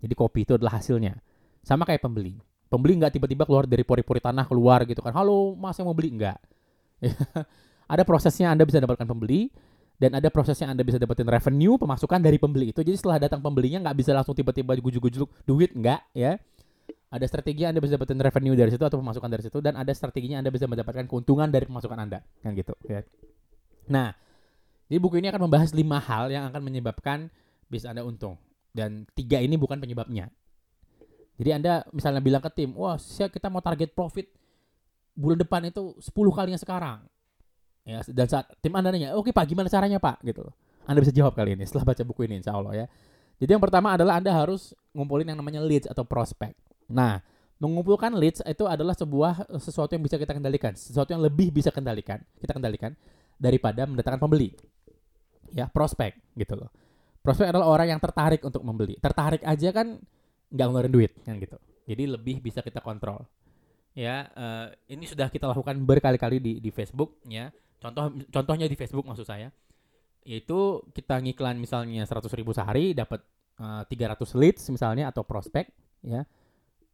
Jadi 0.00 0.14
kopi 0.16 0.48
itu 0.48 0.56
adalah 0.56 0.80
hasilnya. 0.80 1.18
Sama 1.60 1.84
kayak 1.84 2.00
pembeli. 2.00 2.40
Pembeli 2.68 2.96
nggak 2.98 3.20
tiba-tiba 3.20 3.44
keluar 3.44 3.68
dari 3.68 3.84
pori-pori 3.84 4.20
tanah 4.24 4.48
keluar 4.48 4.88
gitu 4.88 5.04
kan. 5.04 5.12
Halo, 5.12 5.52
mas 5.54 5.76
yang 5.76 5.86
mau 5.88 5.96
beli 5.96 6.16
nggak? 6.16 6.38
ada 7.92 8.02
prosesnya 8.02 8.48
Anda 8.48 8.64
bisa 8.64 8.80
dapatkan 8.80 9.04
pembeli 9.04 9.52
dan 10.00 10.16
ada 10.16 10.28
prosesnya 10.32 10.72
Anda 10.72 10.82
bisa 10.82 10.96
dapetin 10.96 11.28
revenue 11.28 11.76
pemasukan 11.76 12.18
dari 12.18 12.40
pembeli 12.40 12.72
itu. 12.72 12.80
Jadi 12.80 12.96
setelah 12.96 13.20
datang 13.20 13.44
pembelinya 13.44 13.84
nggak 13.84 13.96
bisa 13.96 14.10
langsung 14.16 14.32
tiba-tiba 14.32 14.74
gujuk-gujuk 14.80 15.28
duit 15.44 15.70
nggak 15.76 16.00
ya 16.16 16.40
ada 17.14 17.24
strategi 17.30 17.62
Anda 17.62 17.78
bisa 17.78 17.94
dapetin 17.94 18.18
revenue 18.18 18.58
dari 18.58 18.74
situ 18.74 18.82
atau 18.82 18.98
pemasukan 18.98 19.30
dari 19.30 19.46
situ 19.46 19.62
dan 19.62 19.78
ada 19.78 19.94
strateginya 19.94 20.42
Anda 20.42 20.50
bisa 20.50 20.66
mendapatkan 20.66 21.06
keuntungan 21.06 21.46
dari 21.46 21.70
pemasukan 21.70 21.94
Anda 21.94 22.18
kan 22.42 22.50
gitu 22.58 22.74
ya. 22.90 23.06
Nah, 23.86 24.10
jadi 24.90 24.98
buku 24.98 25.22
ini 25.22 25.30
akan 25.30 25.46
membahas 25.46 25.70
lima 25.70 26.02
hal 26.02 26.34
yang 26.34 26.50
akan 26.50 26.58
menyebabkan 26.66 27.30
bisnis 27.70 27.86
Anda 27.86 28.02
untung 28.02 28.34
dan 28.74 29.06
tiga 29.14 29.38
ini 29.38 29.54
bukan 29.54 29.78
penyebabnya. 29.78 30.26
Jadi 31.38 31.50
Anda 31.54 31.86
misalnya 31.94 32.18
bilang 32.18 32.42
ke 32.42 32.50
tim, 32.50 32.74
wah 32.74 32.98
kita 32.98 33.46
mau 33.46 33.62
target 33.62 33.94
profit 33.94 34.26
bulan 35.14 35.38
depan 35.38 35.70
itu 35.70 35.94
10 36.02 36.10
kalinya 36.34 36.58
sekarang. 36.58 36.98
Ya, 37.86 38.02
dan 38.10 38.26
saat 38.26 38.50
tim 38.58 38.74
Anda 38.74 38.90
nanya, 38.90 39.14
oke 39.14 39.30
Pak, 39.30 39.46
gimana 39.46 39.70
caranya 39.70 40.02
Pak? 40.02 40.18
Gitu. 40.26 40.42
Anda 40.84 40.98
bisa 40.98 41.14
jawab 41.14 41.38
kali 41.38 41.54
ini 41.54 41.62
setelah 41.62 41.94
baca 41.94 42.02
buku 42.02 42.26
ini 42.26 42.42
insya 42.42 42.58
Allah 42.58 42.74
ya. 42.74 42.86
Jadi 43.38 43.50
yang 43.50 43.62
pertama 43.62 43.94
adalah 43.94 44.18
Anda 44.18 44.34
harus 44.34 44.74
ngumpulin 44.94 45.26
yang 45.26 45.38
namanya 45.38 45.62
leads 45.62 45.86
atau 45.86 46.02
prospek. 46.02 46.54
Nah, 46.88 47.20
mengumpulkan 47.62 48.12
leads 48.18 48.42
itu 48.44 48.64
adalah 48.68 48.92
sebuah 48.92 49.48
eh, 49.48 49.60
sesuatu 49.62 49.94
yang 49.96 50.04
bisa 50.04 50.20
kita 50.20 50.36
kendalikan, 50.36 50.76
sesuatu 50.76 51.14
yang 51.14 51.22
lebih 51.22 51.54
bisa 51.54 51.72
kendalikan, 51.72 52.20
kita 52.36 52.52
kendalikan 52.52 52.92
daripada 53.40 53.88
mendatangkan 53.88 54.20
pembeli. 54.20 54.52
Ya, 55.54 55.70
prospek 55.70 56.18
gitu 56.34 56.58
loh. 56.58 56.70
Prospek 57.24 57.54
adalah 57.54 57.70
orang 57.70 57.96
yang 57.96 58.00
tertarik 58.02 58.42
untuk 58.44 58.60
membeli. 58.60 59.00
Tertarik 59.00 59.40
aja 59.40 59.70
kan 59.72 59.96
nggak 60.52 60.66
ngeluarin 60.66 60.92
duit 60.92 61.12
kan 61.24 61.40
gitu. 61.40 61.56
Jadi 61.88 62.04
lebih 62.04 62.36
bisa 62.44 62.60
kita 62.60 62.84
kontrol. 62.84 63.24
Ya, 63.94 64.28
uh, 64.34 64.68
ini 64.90 65.06
sudah 65.06 65.30
kita 65.30 65.46
lakukan 65.46 65.78
berkali-kali 65.86 66.42
di 66.42 66.52
di 66.58 66.70
Facebook 66.74 67.22
ya. 67.30 67.54
Contoh 67.78 68.12
contohnya 68.28 68.66
di 68.66 68.76
Facebook 68.76 69.06
maksud 69.06 69.24
saya. 69.24 69.48
Yaitu 70.26 70.82
kita 70.92 71.20
ngiklan 71.20 71.56
misalnya 71.56 72.02
100 72.02 72.28
ribu 72.34 72.50
sehari 72.50 72.92
dapat 72.92 73.22
uh, 73.60 73.86
300 73.86 74.40
leads 74.40 74.64
misalnya 74.72 75.12
atau 75.12 75.22
prospek 75.22 75.68
ya 76.04 76.24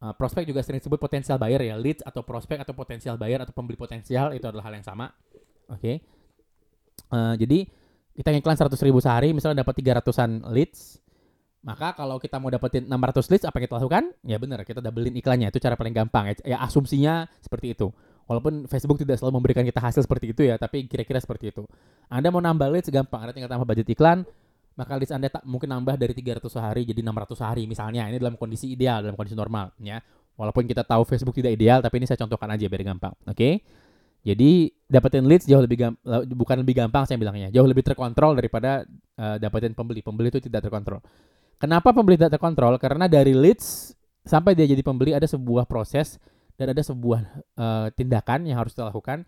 Uh, 0.01 0.17
prospek 0.17 0.49
juga 0.49 0.65
sering 0.65 0.81
disebut 0.81 0.97
potensial 0.97 1.37
buyer 1.37 1.61
ya, 1.61 1.77
leads 1.77 2.01
atau 2.01 2.25
prospek 2.25 2.57
atau 2.65 2.73
potensial 2.73 3.21
buyer 3.21 3.37
atau 3.37 3.53
pembeli 3.53 3.77
potensial 3.77 4.33
itu 4.33 4.49
adalah 4.49 4.65
hal 4.65 4.81
yang 4.81 4.85
sama. 4.85 5.13
Oke. 5.69 5.77
Okay. 5.77 5.95
Uh, 7.13 7.37
jadi 7.37 7.69
kita 8.17 8.33
ngiklan 8.33 8.57
100 8.57 8.73
ribu 8.81 8.97
sehari, 8.97 9.29
misalnya 9.29 9.61
dapat 9.61 9.77
300-an 9.77 10.49
leads, 10.49 10.97
maka 11.61 11.93
kalau 11.93 12.17
kita 12.17 12.41
mau 12.41 12.49
dapetin 12.49 12.89
600 12.89 13.29
leads, 13.29 13.45
apa 13.45 13.61
yang 13.61 13.65
kita 13.69 13.75
lakukan? 13.77 14.03
Ya 14.25 14.37
benar, 14.41 14.65
kita 14.65 14.81
doublein 14.81 15.13
iklannya. 15.13 15.53
Itu 15.53 15.61
cara 15.61 15.77
paling 15.77 15.93
gampang. 15.93 16.33
Ya, 16.33 16.57
ya 16.57 16.57
asumsinya 16.65 17.29
seperti 17.37 17.77
itu. 17.77 17.93
Walaupun 18.25 18.65
Facebook 18.65 18.97
tidak 18.97 19.21
selalu 19.21 19.37
memberikan 19.37 19.61
kita 19.61 19.77
hasil 19.77 20.01
seperti 20.01 20.33
itu 20.33 20.41
ya, 20.49 20.57
tapi 20.57 20.89
kira-kira 20.89 21.21
seperti 21.21 21.53
itu. 21.53 21.69
Anda 22.09 22.33
mau 22.33 22.41
nambah 22.41 22.73
leads 22.73 22.89
gampang, 22.89 23.29
Anda 23.29 23.33
tinggal 23.37 23.51
tambah 23.53 23.69
budget 23.69 23.93
iklan, 23.93 24.25
maka 24.81 24.97
list 24.97 25.13
Anda 25.13 25.29
tak 25.29 25.45
mungkin 25.45 25.69
nambah 25.69 25.93
dari 25.93 26.17
300 26.17 26.41
sehari 26.41 26.81
jadi 26.89 27.05
600 27.05 27.37
sehari 27.37 27.69
misalnya. 27.69 28.09
Ini 28.09 28.17
dalam 28.17 28.33
kondisi 28.33 28.73
ideal, 28.73 29.05
dalam 29.05 29.13
kondisi 29.13 29.37
normal 29.37 29.77
ya. 29.77 30.01
Walaupun 30.33 30.65
kita 30.65 30.81
tahu 30.81 31.05
Facebook 31.05 31.37
tidak 31.37 31.53
ideal, 31.53 31.85
tapi 31.85 32.01
ini 32.01 32.09
saya 32.09 32.17
contohkan 32.17 32.49
aja 32.49 32.65
biar 32.65 32.81
gampang. 32.81 33.13
Oke. 33.29 33.37
Okay? 33.37 33.53
Jadi 34.21 34.73
dapetin 34.89 35.25
leads 35.29 35.45
jauh 35.45 35.61
lebih 35.61 35.85
gampang, 35.85 36.25
bukan 36.33 36.57
lebih 36.65 36.81
gampang 36.81 37.05
saya 37.05 37.21
bilangnya, 37.21 37.53
jauh 37.53 37.65
lebih 37.65 37.85
terkontrol 37.85 38.33
daripada 38.33 38.85
uh, 39.21 39.37
dapetin 39.37 39.77
pembeli. 39.77 40.01
Pembeli 40.01 40.33
itu 40.33 40.41
tidak 40.41 40.65
terkontrol. 40.65 41.01
Kenapa 41.61 41.93
pembeli 41.93 42.17
tidak 42.17 42.41
terkontrol? 42.41 42.81
Karena 42.81 43.05
dari 43.05 43.37
leads 43.37 43.93
sampai 44.25 44.57
dia 44.57 44.65
jadi 44.65 44.81
pembeli 44.81 45.13
ada 45.13 45.29
sebuah 45.29 45.69
proses 45.69 46.17
dan 46.57 46.73
ada 46.73 46.81
sebuah 46.81 47.21
uh, 47.57 47.87
tindakan 47.93 48.49
yang 48.49 48.61
harus 48.61 48.73
dilakukan 48.73 49.25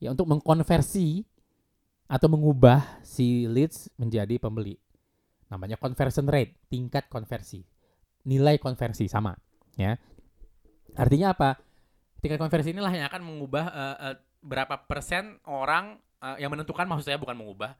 ya 0.00 0.12
untuk 0.12 0.28
mengkonversi 0.28 1.24
atau 2.04 2.28
mengubah 2.28 3.00
si 3.00 3.48
leads 3.48 3.88
menjadi 3.96 4.36
pembeli. 4.36 4.76
Namanya 5.52 5.76
conversion 5.76 6.26
rate, 6.28 6.56
tingkat 6.68 7.08
konversi. 7.12 7.64
Nilai 8.24 8.56
konversi 8.56 9.04
sama, 9.10 9.36
ya. 9.76 9.96
Artinya 10.96 11.36
apa? 11.36 11.60
Tingkat 12.24 12.40
konversi 12.40 12.72
inilah 12.72 12.92
yang 12.92 13.06
akan 13.08 13.20
mengubah 13.20 13.64
uh, 13.68 13.96
uh, 14.00 14.16
berapa 14.40 14.88
persen 14.88 15.36
orang 15.44 16.00
uh, 16.24 16.40
yang 16.40 16.48
menentukan 16.48 16.88
maksud 16.88 17.04
saya 17.04 17.20
bukan 17.20 17.36
mengubah 17.36 17.76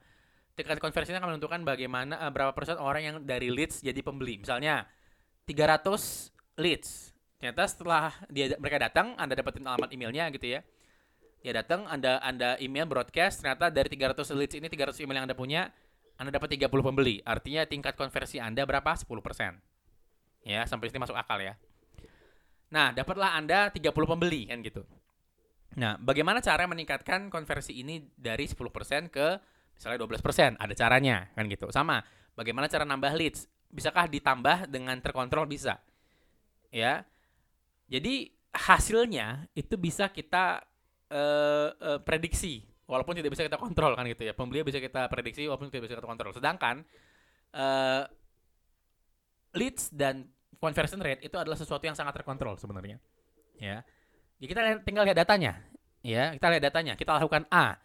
tingkat 0.55 0.79
konversinya 0.79 1.19
akan 1.19 1.35
menentukan 1.35 1.61
bagaimana 1.67 2.15
uh, 2.15 2.31
berapa 2.31 2.55
persen 2.55 2.79
orang 2.79 3.01
yang 3.03 3.15
dari 3.27 3.51
leads 3.51 3.83
jadi 3.83 3.99
pembeli. 3.99 4.39
Misalnya 4.39 4.87
300 5.43 6.31
leads. 6.57 7.11
Ternyata 7.37 7.63
setelah 7.67 8.15
dia 8.31 8.55
mereka 8.55 8.79
datang, 8.79 9.13
Anda 9.19 9.35
dapetin 9.35 9.67
alamat 9.67 9.91
emailnya 9.91 10.31
gitu 10.31 10.55
ya. 10.55 10.63
Dia 11.43 11.61
datang, 11.61 11.85
Anda 11.85 12.17
Anda 12.23 12.55
email 12.57 12.87
broadcast, 12.89 13.43
ternyata 13.43 13.69
dari 13.69 13.91
300 13.91 14.33
leads 14.33 14.55
ini 14.57 14.65
300 14.71 15.03
email 15.03 15.21
yang 15.21 15.27
Anda 15.29 15.37
punya, 15.37 15.69
Anda 16.15 16.31
dapat 16.31 16.55
30 16.55 16.71
pembeli. 16.71 17.19
Artinya 17.27 17.67
tingkat 17.67 17.99
konversi 17.99 18.39
Anda 18.39 18.63
berapa? 18.63 18.95
10%. 18.95 19.59
Ya, 20.45 20.63
sampai 20.69 20.87
sini 20.87 21.01
masuk 21.01 21.17
akal 21.17 21.41
ya. 21.41 21.59
Nah, 22.71 22.95
dapatlah 22.95 23.35
Anda 23.35 23.73
30 23.73 23.91
pembeli 23.91 24.47
kan 24.47 24.61
gitu. 24.63 24.85
Nah, 25.75 25.99
bagaimana 25.99 26.39
cara 26.39 26.63
meningkatkan 26.69 27.27
konversi 27.27 27.83
ini 27.83 27.99
dari 28.15 28.47
10% 28.47 29.11
ke 29.11 29.27
misalnya 29.75 29.99
12%, 30.07 30.55
ada 30.55 30.73
caranya 30.73 31.27
kan 31.35 31.51
gitu. 31.51 31.67
Sama, 31.73 31.99
bagaimana 32.37 32.71
cara 32.71 32.87
nambah 32.87 33.11
leads? 33.19 33.51
Bisakah 33.67 34.07
ditambah 34.07 34.71
dengan 34.71 34.95
terkontrol 35.03 35.43
bisa? 35.51 35.83
Ya. 36.71 37.03
Jadi 37.91 38.31
hasilnya 38.55 39.51
itu 39.51 39.75
bisa 39.75 40.07
kita 40.07 40.63
uh, 41.11 41.69
uh, 41.75 41.99
prediksi 42.01 42.63
walaupun 42.85 43.17
tidak 43.17 43.33
bisa 43.33 43.45
kita 43.45 43.57
kontrol 43.57 43.93
kan 43.93 44.05
gitu 44.05 44.25
ya. 44.25 44.33
Pembeli 44.33 44.65
bisa 44.65 44.81
kita 44.81 45.09
prediksi 45.09 45.45
walaupun 45.45 45.69
tidak 45.69 45.89
bisa 45.89 45.97
kita 45.97 46.07
kontrol. 46.07 46.31
Sedangkan 46.33 46.85
uh, 47.53 48.03
leads 49.57 49.89
dan 49.93 50.29
conversion 50.57 51.01
rate 51.01 51.25
itu 51.25 51.35
adalah 51.37 51.57
sesuatu 51.57 51.83
yang 51.83 51.97
sangat 51.97 52.17
terkontrol 52.21 52.57
sebenarnya. 52.57 52.97
Ya. 53.57 53.81
Ya 54.37 54.47
kita 54.47 54.61
tinggal 54.83 55.07
lihat 55.07 55.17
datanya. 55.17 55.63
Ya, 56.05 56.37
kita 56.37 56.47
lihat 56.53 56.63
datanya. 56.69 56.93
Kita 56.93 57.17
lakukan 57.17 57.49
A 57.49 57.81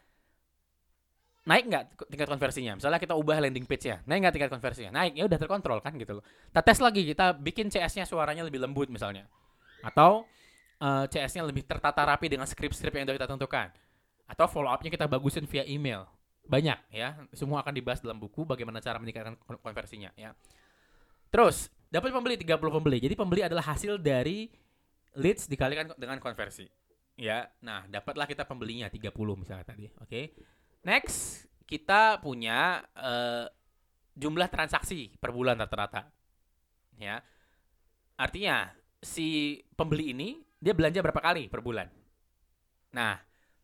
naik 1.49 1.65
nggak 1.67 1.85
tingkat 2.13 2.29
konversinya? 2.29 2.73
Misalnya 2.77 3.01
kita 3.01 3.17
ubah 3.17 3.41
landing 3.41 3.65
page-nya, 3.65 4.05
naik 4.05 4.29
nggak 4.29 4.35
tingkat 4.37 4.51
konversinya? 4.53 4.91
Naik, 5.01 5.17
ya 5.17 5.25
udah 5.25 5.39
terkontrol 5.41 5.79
kan 5.81 5.97
gitu 5.97 6.21
loh. 6.21 6.25
Kita 6.53 6.61
tes 6.61 6.79
lagi, 6.79 7.03
kita 7.09 7.33
bikin 7.35 7.73
CS-nya 7.73 8.05
suaranya 8.05 8.45
lebih 8.45 8.61
lembut 8.61 8.93
misalnya. 8.93 9.25
Atau 9.81 10.29
uh, 10.79 11.05
eh, 11.05 11.05
CS-nya 11.09 11.49
lebih 11.49 11.65
tertata 11.65 12.05
rapi 12.05 12.29
dengan 12.29 12.45
script-script 12.45 12.95
yang 12.95 13.09
sudah 13.09 13.17
kita 13.17 13.29
tentukan. 13.29 13.69
Atau 14.31 14.47
follow 14.47 14.71
up-nya 14.71 14.95
kita 14.95 15.11
bagusin 15.11 15.51
via 15.51 15.67
email. 15.67 16.07
Banyak 16.47 16.79
ya, 16.95 17.19
semua 17.35 17.67
akan 17.67 17.75
dibahas 17.75 17.99
dalam 17.99 18.23
buku 18.23 18.47
bagaimana 18.47 18.79
cara 18.79 19.03
meningkatkan 19.03 19.35
konversinya 19.59 20.15
ya. 20.15 20.35
Terus, 21.31 21.71
dapat 21.91 22.15
pembeli 22.15 22.39
30 22.39 22.59
pembeli. 22.59 22.99
Jadi 23.03 23.15
pembeli 23.19 23.43
adalah 23.43 23.75
hasil 23.75 23.99
dari 23.99 24.51
leads 25.19 25.51
dikalikan 25.51 25.95
dengan 25.99 26.23
konversi. 26.23 26.67
Ya. 27.19 27.51
Nah, 27.63 27.87
dapatlah 27.91 28.27
kita 28.31 28.47
pembelinya 28.47 28.87
30 28.91 29.15
misalnya 29.39 29.67
tadi, 29.67 29.91
oke. 29.99 30.07
Okay? 30.07 30.25
Next, 30.87 31.47
kita 31.67 32.19
punya 32.19 32.83
uh, 32.99 33.47
jumlah 34.19 34.51
transaksi 34.51 35.15
per 35.19 35.31
bulan 35.31 35.59
rata-rata. 35.59 36.11
Ya. 36.99 37.23
Artinya 38.19 38.75
si 39.01 39.59
pembeli 39.79 40.13
ini 40.13 40.29
dia 40.61 40.75
belanja 40.75 41.01
berapa 41.01 41.23
kali 41.23 41.47
per 41.47 41.63
bulan. 41.63 41.89
Nah, 42.93 43.17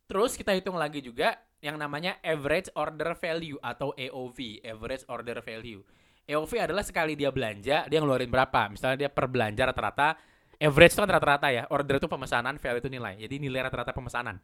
terus 0.07 0.39
kita 0.39 0.55
hitung 0.55 0.79
lagi 0.79 1.03
juga 1.03 1.37
yang 1.59 1.75
namanya 1.75 2.17
average 2.23 2.71
order 2.73 3.13
value 3.13 3.59
atau 3.59 3.91
AOV, 3.93 4.63
average 4.63 5.03
order 5.11 5.37
value. 5.43 5.83
AOV 6.27 6.53
adalah 6.59 6.83
sekali 6.83 7.15
dia 7.15 7.31
belanja, 7.31 7.87
dia 7.87 7.99
ngeluarin 7.99 8.31
berapa. 8.31 8.67
Misalnya 8.71 9.07
dia 9.07 9.09
per 9.11 9.27
belanja 9.31 9.63
rata-rata 9.67 10.17
average 10.57 10.93
itu 10.97 11.01
kan 11.01 11.11
rata-rata 11.11 11.47
ya. 11.53 11.63
Order 11.69 12.01
itu 12.01 12.09
pemesanan, 12.09 12.57
value 12.57 12.81
itu 12.81 12.89
nilai. 12.89 13.13
Jadi 13.21 13.35
nilai 13.37 13.61
rata-rata 13.69 13.93
pemesanan. 13.93 14.41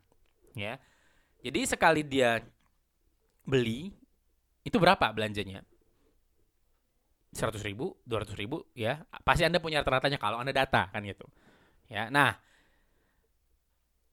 Ya. 0.53 0.77
Jadi 1.43 1.59
sekali 1.67 2.05
dia 2.05 2.39
beli 3.43 3.91
itu 4.63 4.77
berapa 4.79 5.11
belanjanya? 5.11 5.65
100 7.33 7.65
ribu, 7.65 7.97
200 8.05 8.37
ribu, 8.37 8.61
ya. 8.77 9.03
Pasti 9.25 9.41
Anda 9.41 9.57
punya 9.57 9.81
rata-ratanya 9.81 10.21
kalau 10.21 10.37
Anda 10.37 10.53
data, 10.53 10.87
kan 10.93 11.01
gitu. 11.01 11.25
Ya, 11.89 12.07
nah, 12.13 12.37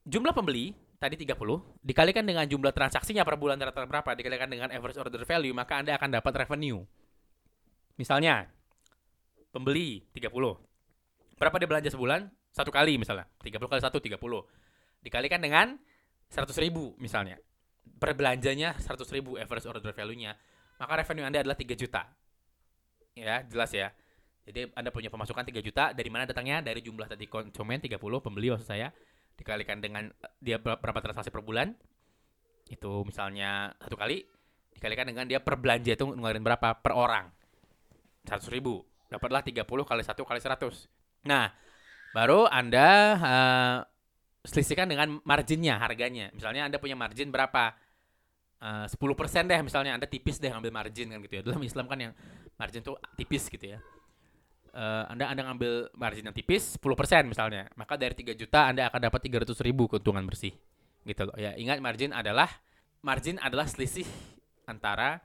jumlah 0.09 0.33
pembeli 0.33 0.73
tadi 1.01 1.17
30 1.17 1.33
dikalikan 1.81 2.21
dengan 2.29 2.45
jumlah 2.45 2.77
transaksinya 2.77 3.25
per 3.25 3.41
bulan 3.41 3.57
rata-rata 3.57 3.89
berapa 3.89 4.11
dikalikan 4.13 4.53
dengan 4.53 4.69
average 4.69 5.01
order 5.01 5.25
value 5.25 5.57
maka 5.57 5.81
Anda 5.81 5.97
akan 5.97 6.21
dapat 6.21 6.45
revenue. 6.45 6.85
Misalnya 7.97 8.53
pembeli 9.49 10.05
30. 10.13 10.29
Berapa 11.41 11.57
dia 11.57 11.69
belanja 11.69 11.91
sebulan? 11.91 12.29
Satu 12.53 12.69
kali 12.69 13.01
misalnya. 13.01 13.25
30 13.41 13.57
kali 13.65 13.81
1 13.81 13.97
30. 13.97 14.21
Dikalikan 15.01 15.41
dengan 15.41 15.81
100 16.29 16.53
ribu 16.61 16.93
misalnya 17.01 17.41
perbelanjanya 18.01 18.81
100 18.81 19.05
ribu 19.13 19.37
average 19.37 19.69
order 19.69 19.93
value-nya, 19.93 20.33
maka 20.81 20.93
revenue 21.05 21.29
Anda 21.29 21.45
adalah 21.45 21.57
3 21.57 21.77
juta. 21.77 22.09
Ya, 23.13 23.45
jelas 23.45 23.71
ya. 23.77 23.93
Jadi 24.49 24.73
Anda 24.73 24.89
punya 24.89 25.13
pemasukan 25.13 25.45
3 25.45 25.61
juta, 25.61 25.93
dari 25.93 26.09
mana 26.09 26.25
datangnya? 26.25 26.65
Dari 26.65 26.81
jumlah 26.81 27.07
tadi 27.07 27.29
konsumen 27.29 27.79
30, 27.79 28.01
pembeli 28.25 28.49
maksud 28.57 28.67
saya, 28.67 28.89
dikalikan 29.41 29.81
dengan 29.81 30.13
dia 30.37 30.61
berapa 30.61 31.01
transaksi 31.01 31.33
per 31.33 31.41
bulan, 31.41 31.73
itu 32.69 32.93
misalnya 33.09 33.73
satu 33.81 33.97
kali, 33.97 34.23
dikalikan 34.77 35.09
dengan 35.09 35.25
dia 35.25 35.41
per 35.41 35.57
belanja 35.57 35.97
itu 35.97 36.05
ngeluarin 36.05 36.45
berapa 36.45 36.77
per 36.77 36.93
orang. 36.93 37.33
100 38.29 38.53
ribu. 38.53 38.85
Dapatlah 39.09 39.41
30 39.41 39.65
kali 39.65 40.03
1 40.05 40.13
kali 40.13 40.41
100. 40.45 41.27
Nah, 41.27 41.49
baru 42.13 42.47
Anda 42.47 42.89
uh, 43.17 43.79
selisihkan 44.45 44.87
dengan 44.87 45.19
marginnya, 45.25 45.81
harganya. 45.81 46.29
Misalnya 46.37 46.69
Anda 46.69 46.77
punya 46.77 46.95
margin 46.95 47.33
berapa? 47.33 47.75
Eh, 48.61 48.87
sepuluh 48.93 49.17
persen 49.17 49.49
deh 49.49 49.57
misalnya 49.65 49.97
anda 49.97 50.05
tipis 50.05 50.37
deh 50.37 50.53
ngambil 50.53 50.69
margin 50.69 51.09
kan 51.09 51.17
gitu 51.25 51.41
ya 51.41 51.43
dalam 51.49 51.65
Islam 51.65 51.89
kan 51.89 51.97
yang 51.97 52.13
margin 52.61 52.85
tuh 52.85 53.01
tipis 53.17 53.49
gitu 53.49 53.73
ya 53.73 53.81
uh, 54.75 55.05
anda 55.11 55.31
anda 55.31 55.43
ngambil 55.47 55.93
margin 55.95 56.27
yang 56.31 56.37
tipis 56.37 56.77
10% 56.79 57.31
misalnya. 57.31 57.69
Maka 57.75 57.95
dari 57.99 58.15
3 58.15 58.35
juta 58.35 58.67
anda 58.67 58.87
akan 58.91 59.11
dapat 59.11 59.21
300 59.27 59.55
ribu 59.67 59.87
keuntungan 59.87 60.23
bersih. 60.27 60.55
Gitu 61.07 61.23
loh. 61.25 61.37
Ya 61.39 61.55
ingat 61.57 61.79
margin 61.79 62.11
adalah 62.15 62.49
margin 63.01 63.41
adalah 63.41 63.67
selisih 63.67 64.07
antara 64.69 65.23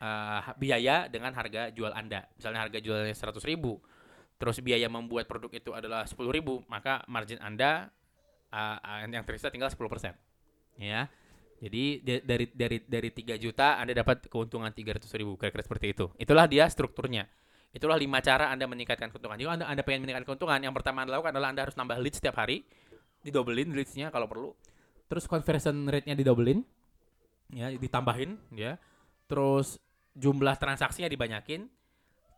uh, 0.00 0.54
biaya 0.58 1.06
dengan 1.06 1.34
harga 1.34 1.70
jual 1.70 1.92
anda. 1.94 2.26
Misalnya 2.38 2.66
harga 2.66 2.78
jualnya 2.80 3.14
100 3.14 3.38
ribu 3.46 3.80
terus 4.34 4.58
biaya 4.58 4.90
membuat 4.90 5.30
produk 5.30 5.48
itu 5.54 5.70
adalah 5.70 6.04
10 6.04 6.18
ribu 6.34 6.66
maka 6.66 7.06
margin 7.06 7.38
anda 7.38 7.94
uh, 8.50 9.06
yang 9.06 9.22
tersisa 9.22 9.50
tinggal 9.50 9.70
10% 9.70 9.78
ya. 10.78 11.06
Jadi 11.64 12.02
dari 12.04 12.46
dari 12.52 12.76
dari 12.82 13.08
3 13.08 13.40
juta 13.40 13.80
Anda 13.80 13.96
dapat 13.96 14.28
keuntungan 14.28 14.68
300 14.68 15.06
ribu 15.16 15.38
kira-kira 15.40 15.64
seperti 15.64 15.96
itu. 15.96 16.06
Itulah 16.20 16.44
dia 16.44 16.68
strukturnya. 16.68 17.24
Itulah 17.74 17.98
lima 17.98 18.22
cara 18.22 18.54
Anda 18.54 18.70
meningkatkan 18.70 19.10
keuntungan. 19.10 19.34
Jika 19.34 19.58
Anda, 19.58 19.66
anda 19.66 19.82
pengen 19.82 20.06
meningkatkan 20.06 20.30
keuntungan, 20.30 20.62
yang 20.62 20.70
pertama 20.70 21.02
Anda 21.02 21.18
lakukan 21.18 21.34
adalah 21.34 21.50
Anda 21.50 21.66
harus 21.66 21.74
nambah 21.74 21.98
leads 21.98 22.22
setiap 22.22 22.38
hari, 22.38 22.62
didobelin 23.26 23.74
leadsnya 23.74 24.14
kalau 24.14 24.30
perlu. 24.30 24.54
Terus 25.10 25.26
conversion 25.26 25.90
rate-nya 25.90 26.14
didobelin, 26.14 26.62
ya 27.50 27.74
ditambahin, 27.74 28.38
ya. 28.54 28.78
Terus 29.26 29.82
jumlah 30.14 30.54
transaksinya 30.54 31.10
dibanyakin. 31.10 31.66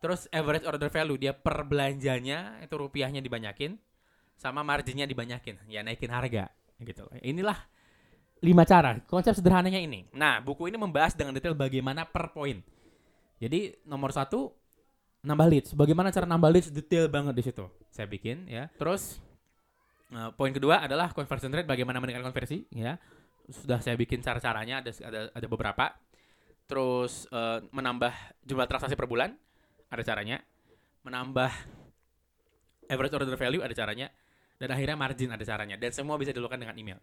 Terus 0.01 0.25
average 0.33 0.65
order 0.65 0.89
value 0.89 1.17
dia 1.21 1.33
per 1.37 1.65
belanjanya 1.69 2.57
itu 2.65 2.73
rupiahnya 2.73 3.21
dibanyakin, 3.21 3.77
sama 4.37 4.65
marginnya 4.65 5.05
dibanyakin, 5.05 5.57
ya 5.69 5.85
naikin 5.85 6.09
harga, 6.13 6.49
gitu. 6.81 7.05
Inilah 7.21 7.57
lima 8.41 8.65
cara. 8.65 8.97
Konsep 9.05 9.37
sederhananya 9.37 9.81
ini. 9.81 10.05
Nah, 10.13 10.41
buku 10.41 10.69
ini 10.69 10.77
membahas 10.77 11.17
dengan 11.17 11.33
detail 11.33 11.57
bagaimana 11.57 12.05
per 12.05 12.29
poin. 12.33 12.61
Jadi 13.37 13.73
nomor 13.85 14.13
satu 14.13 14.53
nambah 15.27 15.47
leads. 15.51 15.69
Bagaimana 15.75 16.07
cara 16.09 16.23
nambah 16.23 16.49
leads 16.49 16.71
detail 16.71 17.11
banget 17.11 17.35
di 17.35 17.43
situ. 17.43 17.67
Saya 17.91 18.07
bikin 18.07 18.47
ya. 18.47 18.71
Terus 18.79 19.19
uh, 20.15 20.31
poin 20.31 20.55
kedua 20.55 20.79
adalah 20.79 21.11
conversion 21.11 21.51
rate. 21.51 21.67
Bagaimana 21.67 21.99
meningkatkan 21.99 22.31
konversi 22.31 22.63
ya. 22.71 22.95
Sudah 23.51 23.83
saya 23.83 23.99
bikin 23.99 24.23
cara-caranya 24.23 24.79
ada 24.79 24.91
ada 25.03 25.19
ada 25.35 25.47
beberapa. 25.51 25.91
Terus 26.67 27.27
uh, 27.35 27.59
menambah 27.75 28.15
jumlah 28.47 28.67
transaksi 28.71 28.95
per 28.95 29.11
bulan 29.11 29.35
ada 29.91 30.03
caranya. 30.07 30.39
Menambah 31.03 31.51
average 32.87 33.13
order 33.19 33.35
value 33.35 33.63
ada 33.63 33.75
caranya. 33.75 34.07
Dan 34.57 34.73
akhirnya 34.73 34.95
margin 34.95 35.29
ada 35.35 35.43
caranya. 35.43 35.75
Dan 35.75 35.91
semua 35.91 36.15
bisa 36.15 36.31
dilakukan 36.31 36.63
dengan 36.63 36.79
email 36.79 36.99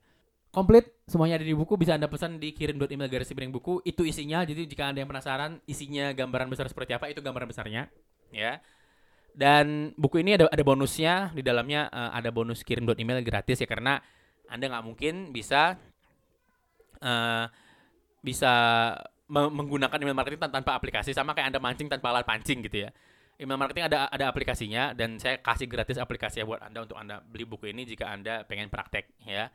komplit 0.54 0.87
semuanya 1.11 1.43
ada 1.43 1.43
di 1.43 1.50
buku 1.50 1.75
bisa 1.75 1.99
anda 1.99 2.07
pesan 2.07 2.38
di 2.38 2.54
kirim 2.54 2.78
email 2.78 3.11
garis 3.11 3.35
miring 3.35 3.50
buku 3.50 3.83
itu 3.83 4.07
isinya 4.07 4.47
jadi 4.47 4.62
jika 4.71 4.87
anda 4.87 5.02
yang 5.02 5.11
penasaran 5.11 5.59
isinya 5.66 6.14
gambaran 6.14 6.47
besar 6.47 6.71
seperti 6.71 6.95
apa 6.95 7.11
itu 7.11 7.19
gambaran 7.19 7.50
besarnya 7.50 7.90
ya. 8.35 8.59
Dan 9.35 9.91
buku 9.99 10.23
ini 10.23 10.38
ada 10.38 10.47
ada 10.47 10.62
bonusnya 10.62 11.35
di 11.35 11.43
dalamnya 11.43 11.91
uh, 11.91 12.14
ada 12.14 12.31
bonus 12.31 12.62
kirim 12.62 12.87
email 12.95 13.19
gratis 13.26 13.59
ya 13.59 13.67
karena 13.67 13.99
anda 14.47 14.71
nggak 14.71 14.85
mungkin 14.87 15.35
bisa 15.35 15.75
uh, 17.03 17.47
bisa 18.23 18.53
menggunakan 19.26 19.99
email 19.99 20.14
marketing 20.14 20.38
tanpa 20.38 20.79
aplikasi 20.79 21.11
sama 21.11 21.35
kayak 21.35 21.50
anda 21.50 21.59
mancing 21.59 21.91
tanpa 21.91 22.14
alat 22.14 22.23
pancing 22.23 22.62
gitu 22.62 22.87
ya. 22.87 22.91
Email 23.35 23.59
marketing 23.59 23.91
ada 23.91 24.07
ada 24.07 24.31
aplikasinya 24.31 24.95
dan 24.95 25.19
saya 25.19 25.43
kasih 25.43 25.67
gratis 25.67 25.99
aplikasi 25.99 26.47
buat 26.47 26.62
anda 26.62 26.87
untuk 26.87 26.95
anda 26.95 27.19
beli 27.19 27.43
buku 27.43 27.75
ini 27.75 27.83
jika 27.83 28.14
anda 28.14 28.47
pengen 28.47 28.71
praktek 28.71 29.11
ya. 29.26 29.50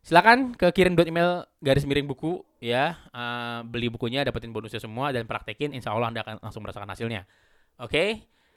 Silakan 0.00 0.56
ke 0.56 0.72
kirim 0.72 0.96
email 0.96 1.44
garis 1.60 1.84
miring 1.84 2.08
buku 2.08 2.40
ya. 2.64 2.96
Uh, 3.12 3.60
beli 3.68 3.92
bukunya 3.92 4.24
dapetin 4.24 4.48
bonusnya 4.56 4.80
semua 4.80 5.12
dan 5.12 5.28
praktekin 5.28 5.76
insya 5.76 5.92
Allah 5.92 6.08
anda 6.08 6.24
akan 6.24 6.40
langsung 6.40 6.64
merasakan 6.64 6.88
hasilnya 6.88 7.28
oke? 7.78 7.90
Okay? 7.90 8.08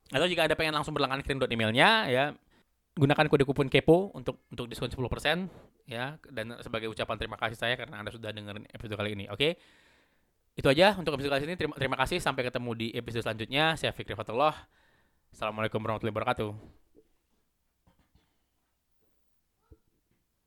atau 0.07 0.23
jika 0.23 0.47
anda 0.47 0.55
pengen 0.55 0.71
langsung 0.71 0.95
berlangganan 0.95 1.23
kirim 1.23 1.43
emailnya 1.51 2.07
ya. 2.07 2.25
Gunakan 2.97 3.29
kode 3.29 3.45
kupon 3.45 3.67
kepo 3.69 4.09
untuk 4.15 4.41
untuk 4.49 4.65
diskon 4.71 4.89
10% 4.89 4.97
ya. 5.85 6.15
Dan 6.31 6.55
sebagai 6.63 6.87
ucapan 6.89 7.15
terima 7.19 7.37
kasih 7.37 7.59
saya 7.59 7.75
karena 7.75 8.01
anda 8.01 8.09
sudah 8.09 8.31
dengerin 8.31 8.65
episode 8.71 8.95
kali 8.95 9.13
ini 9.13 9.25
oke? 9.27 9.37
Okay? 9.37 9.53
itu 10.57 10.65
aja 10.65 10.97
untuk 10.97 11.13
episode 11.13 11.29
kali 11.37 11.45
ini. 11.45 11.53
Terima, 11.53 11.75
terima 11.77 11.97
kasih. 12.01 12.17
Sampai 12.17 12.41
ketemu 12.41 12.73
di 12.73 12.87
episode 12.97 13.21
selanjutnya. 13.21 13.77
Saya 13.77 13.93
Fikri 13.93 14.17
Fatullah 14.17 14.55
Assalamualaikum 15.29 15.77
warahmatullahi 15.77 16.15
wabarakatuh 16.17 16.86